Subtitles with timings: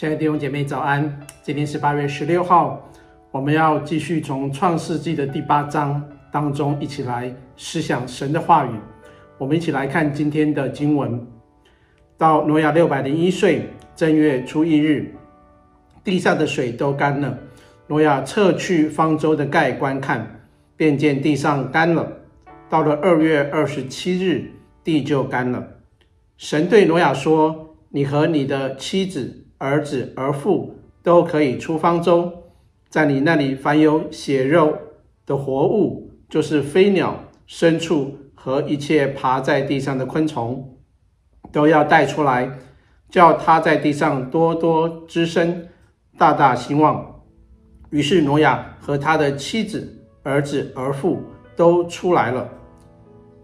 [0.00, 1.20] 亲爱的弟兄姐妹，早安！
[1.42, 2.90] 今天是八月十六号，
[3.30, 6.02] 我们要继续从创世纪的第八章
[6.32, 8.70] 当中一起来思想神的话语。
[9.36, 11.20] 我们一起来看今天的经文：
[12.16, 15.14] 到挪亚六百零一岁正月初一日，
[16.02, 17.38] 地上的水都干了。
[17.86, 20.46] 挪亚撤去方舟的盖观看，
[20.78, 22.10] 便见地上干了。
[22.70, 24.50] 到了二月二十七日，
[24.82, 25.62] 地就干了。
[26.38, 32.32] 神对挪亚说：“你和你的妻子。”儿子儿妇都可以出方舟，
[32.88, 34.74] 在你那里凡有血肉
[35.26, 40.78] 的活物，就是飞鸟、牲畜和一切爬在地上的昆虫，
[41.52, 42.50] 都要带出来，
[43.10, 45.68] 叫它在地上多多滋生，
[46.16, 47.20] 大大兴旺。
[47.90, 51.22] 于是挪亚和他的妻子、儿子儿妇
[51.54, 52.48] 都出来了，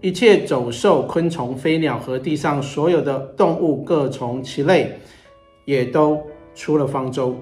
[0.00, 4.98] 一切走兽、昆虫、飞鸟和地上所有的动物，各从其类。
[5.68, 6.18] 也都
[6.54, 7.36] 出了方舟。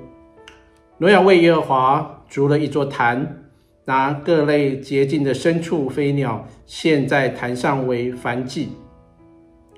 [0.99, 3.45] 挪亚为耶和华筑了一座坛，
[3.85, 8.71] 拿各类洁净的牲畜、飞鸟献在坛上为燔祭。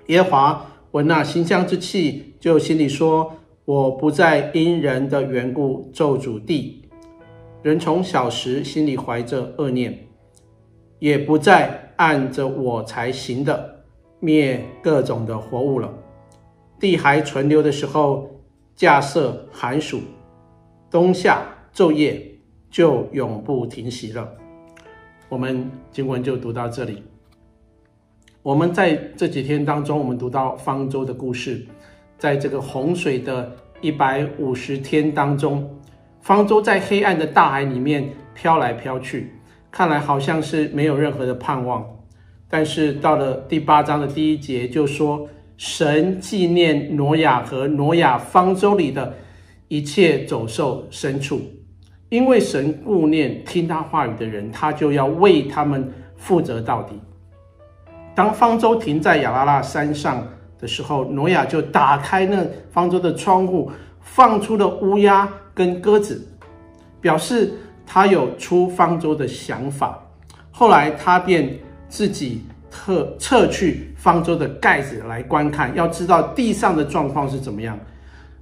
[0.06, 3.34] 耶和华闻那馨香之气，就心里说
[3.66, 6.88] ：“我不再因人的缘故咒诅地，
[7.62, 10.06] 人从小时心里怀着恶念，
[11.00, 13.84] 也不再按着我才行的
[14.20, 15.92] 灭各种的活物了。
[16.80, 18.30] 地还存留的时候。”
[18.78, 20.00] 架设寒暑，
[20.88, 21.42] 冬夏
[21.74, 22.24] 昼夜
[22.70, 24.32] 就永不停息了。
[25.28, 27.02] 我们经文就读到这里。
[28.40, 31.66] 我们在这几天当中，我们读到方舟的故事，
[32.18, 35.68] 在这个洪水的一百五十天当中，
[36.20, 39.32] 方舟在黑暗的大海里面飘来飘去，
[39.72, 41.84] 看来好像是没有任何的盼望。
[42.48, 45.28] 但是到了第八章的第一节就说。
[45.58, 49.12] 神纪念挪亚和挪亚方舟里的
[49.66, 51.40] 一切走兽牲畜，
[52.08, 56.94] 因为神顾念听他话语的人，他就要为他们负责到底。
[58.14, 60.24] 当方舟停在亚拉拉山上
[60.60, 63.68] 的时候，挪亚就打开那方舟的窗户，
[64.00, 66.24] 放出了乌鸦跟鸽子，
[67.00, 67.52] 表示
[67.84, 70.00] 他有出方舟的想法。
[70.52, 71.58] 后来他便
[71.88, 72.44] 自己。
[72.70, 77.78] 特撤去方舟的盖子来观看，要知道地上的状况是怎么样，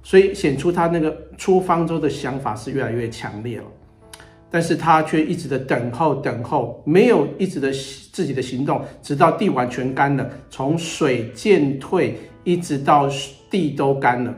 [0.03, 3.65] 所以显出他那个出方舟的想法是越来越强烈了。
[4.51, 7.71] 但是他却一直的等候，等候，没有一直的
[8.13, 13.09] 自己的行动，直到地完全干了，从水渐退，一直到
[13.49, 14.33] 地都干了，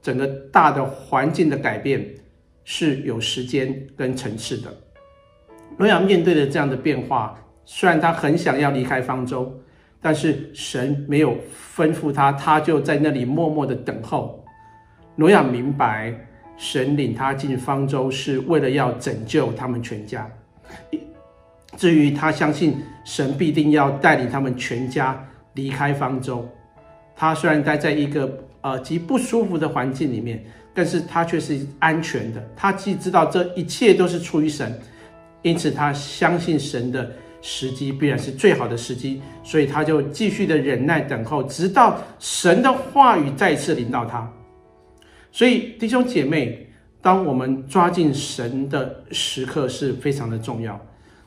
[0.00, 2.08] 整个大的环境的改变
[2.64, 4.72] 是有时间跟层次的。
[5.76, 7.38] 挪亚面对着这样的变化。
[7.66, 9.58] 虽然他很想要离开方舟，
[10.04, 11.34] 但是神没有
[11.74, 14.44] 吩咐他，他就在那里默默的等候。
[15.16, 16.14] 挪亚明白，
[16.58, 20.30] 神领他进方舟是为了要拯救他们全家。
[21.78, 25.18] 至于他相信神必定要带领他们全家
[25.54, 26.46] 离开方舟。
[27.16, 30.44] 他虽然待在一个呃极不舒服的环境里面，
[30.74, 32.46] 但是他却是安全的。
[32.54, 34.78] 他既知道这一切都是出于神，
[35.40, 37.10] 因此他相信神的。
[37.46, 44.26] 时机必然是最好的时机，所以他就继续的忍耐等候，直到神的话语再次临到他。
[45.30, 46.66] 所以弟兄姐妹，
[47.02, 50.80] 当我们抓紧神的时刻是非常的重要。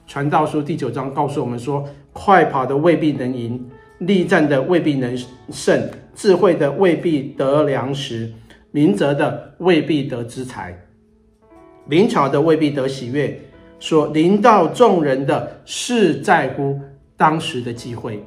[0.07, 5.15] 传道书第九章告诉我们说：快跑的未必能赢，力战的未必能
[5.51, 8.33] 胜，智慧的未必得粮食，
[8.71, 10.75] 明哲的未必得资财，
[11.87, 13.39] 灵巧的未必得喜悦。
[13.79, 16.79] 所临到众人的是在乎
[17.15, 18.23] 当时的机会。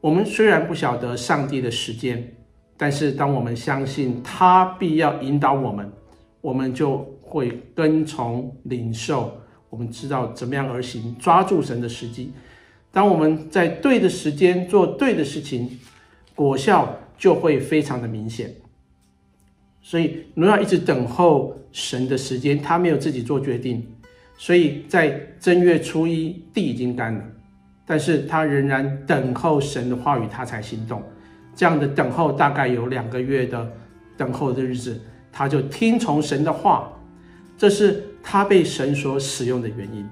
[0.00, 2.32] 我们虽然不晓得上帝的时间，
[2.76, 5.90] 但是当我们相信他必要引导我们，
[6.40, 9.40] 我们就会跟从领受。
[9.68, 12.32] 我们知道怎么样而行，抓住神的时机。
[12.92, 15.78] 当我们在对的时间做对的事情，
[16.34, 18.54] 果效就会非常的明显。
[19.82, 23.86] 所以，挪亚一直等候神的时间，他没有自己做决定。
[24.38, 27.24] 所以在正月初一，地已经干了，
[27.86, 31.02] 但是他仍然等候神的话语，他才行动。
[31.54, 33.66] 这样的等候大概有两个月的
[34.14, 35.00] 等候的日子，
[35.32, 36.92] 他就听从神的话，
[37.56, 40.06] 这是他被神所使用的原因。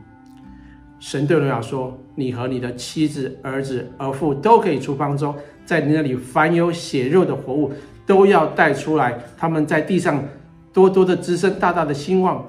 [0.99, 5.35] 神对罗亚说：“你和你的妻子、儿子、儿妇都可以出方舟，
[5.67, 7.71] 在你那里凡有血肉的活物
[8.07, 10.25] 都要带出来，他们在地上
[10.73, 12.43] 多多的滋生，大大的兴旺。”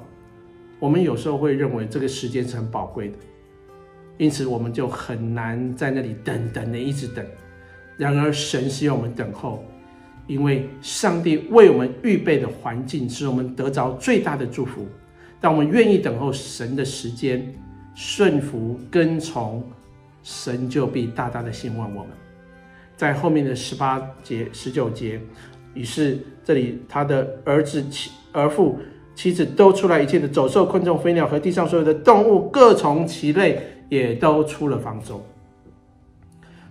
[0.80, 3.18] 我们有时候会认为这个时间是很宝贵的，
[4.18, 7.25] 因此我们就很难在那里等等的一直等。
[7.98, 9.63] 然而神是要我们等候，
[10.27, 14.86] 因为上帝为我们预备的环境，使我们得着最大的祝福。
[15.39, 17.54] 当我们愿意等候神的时间，
[17.94, 19.63] 顺服跟从，
[20.24, 22.10] 神就必大大的兴旺我们。
[22.98, 25.22] 在后面的十八节、十九节，
[25.74, 27.83] 于是这里他的儿子
[28.31, 28.80] 儿父
[29.15, 35.25] 妻子都出来，一切的走兽、昆虫、飞鸟和地上所有的动物，各从其类，也都出了方舟。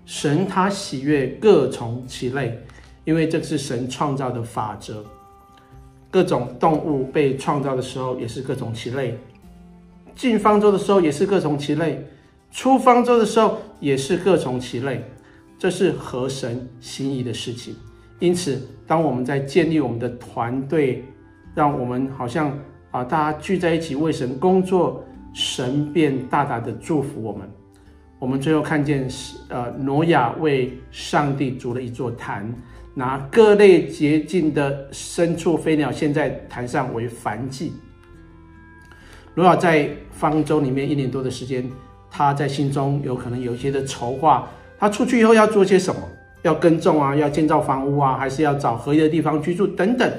[0.05, 2.59] 神他喜悦各从其类，
[3.05, 5.03] 因为这是神创造的法则。
[6.11, 9.15] 各种动物被创造的时候，也是各从其类；
[10.15, 11.97] 进方舟的时候，也是各从其类；
[12.53, 15.03] 出方舟的时候，也是各从其类。
[15.59, 17.75] 这是合神心意的事情。
[18.21, 21.03] 因此，当我们在建立我们的团队，
[21.55, 22.57] 让我们好像
[22.91, 27.49] 啊，大家聚在一起为神工作，神便大大的祝福我们。
[28.19, 32.53] 我们最后看见是，呃，挪亚为上帝筑了一座坛，
[32.95, 37.73] 拿各类洁净的牲畜、飞鸟献在坛上为燔祭。
[39.35, 41.69] 挪亚在方舟里面一年多的时间，
[42.11, 44.49] 他在心中有可能有一些的筹划，
[44.79, 46.01] 他出去以后要做些什么？
[46.43, 50.11] 要耕种啊，要建造房屋啊，还是要找合宜的地方居住等等，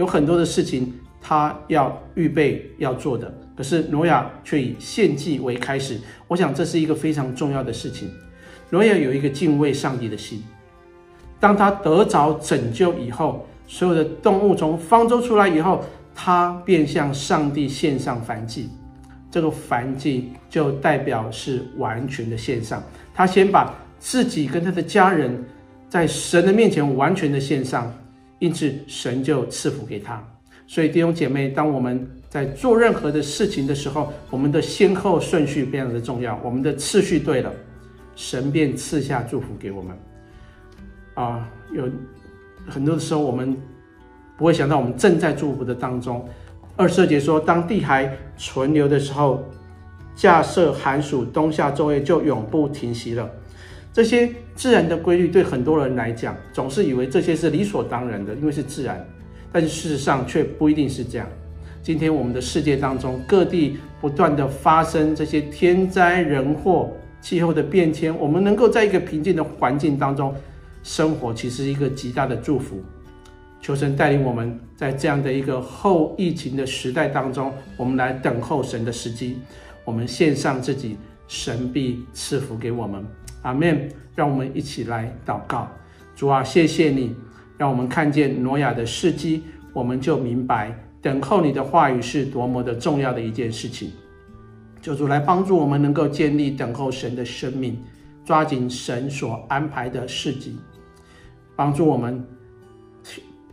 [0.00, 3.32] 有很多的事情他要预备要做的。
[3.54, 8.10] 可是挪亚却以献祭为开始，我想这是一个非常重要的事情。
[8.70, 10.42] 挪亚有一个敬畏上帝的心，
[11.38, 18.70] 当他得着拯救以后，所有的动物从方舟出来以后，他便向上帝献上燔祭。
[19.30, 22.82] 这个燔祭就代表是完全的献上，
[23.12, 25.44] 他先把自己跟他的家人
[25.86, 27.92] 在神的面前完全的献上，
[28.40, 30.20] 因此神就赐福给他。
[30.66, 36.40] 所以弟兄姐妹，当我们在做任何的事情的时候，我们的先后顺序非常的重要。
[36.44, 37.52] 我们的次序对了，
[38.14, 39.96] 神便赐下祝福给我们。
[41.14, 41.88] 啊，有
[42.68, 43.56] 很多的时候，我们
[44.36, 46.26] 不会想到我们正在祝福的当中。
[46.76, 49.44] 二十二节说，当地还存留的时候，
[50.14, 53.28] 架设寒暑冬夏昼夜就永不停息了。
[53.92, 59.04] 这些自然的规律，对很多人来讲，总是以为这些是理所当然的，因为是自然。
[59.52, 61.28] 但是事实上却不一定是这样。
[61.82, 70.32] 今天我们的世界当中，各地不断的发生这些天灾人祸、气候的变迁，我们能够在一个平静的环境当中
[70.84, 72.80] 生活，其实是一个极大的祝福。
[73.60, 79.38] 求神带领我们在这样的一个后疫情的时代当中，我们来等候神的时机，
[79.84, 80.96] 我们献上自己，
[81.26, 83.04] 神必赐福给我们。
[83.42, 83.88] 阿门。
[84.16, 85.66] 让我们一起来祷告。
[86.14, 87.14] 主啊，谢谢你。
[87.56, 93.92] 让我们看见挪亚的事迹，我们就明白等候你的话语是多么的重要的一件事情。
[94.82, 97.78] 求主来帮助我们，能够建立等候神的生命，
[98.24, 100.56] 抓紧神所安排的事迹，
[101.54, 102.26] 帮助我们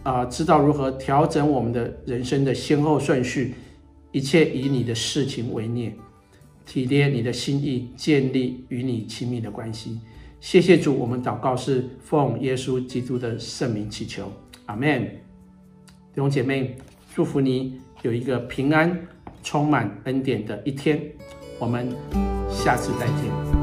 [0.04, 3.56] 啊、知道如何调整我们的人生的先后顺序，
[4.12, 5.94] 一切以你的事情为念，
[6.68, 10.00] 体贴你的心意，建立与你亲密的关系。
[10.42, 14.31] 谢谢主，我们祷告是奉耶稣基督的圣名祈求，
[14.66, 15.02] 阿门。
[16.14, 16.78] 弟兄姐妹，
[17.16, 19.08] 祝福你有一个平安、
[19.42, 21.02] 充满恩典的一天。
[21.57, 21.90] 我们
[22.50, 23.56] 下次再见。